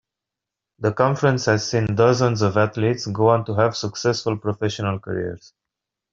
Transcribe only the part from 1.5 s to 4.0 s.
seen dozens of athletes go on to have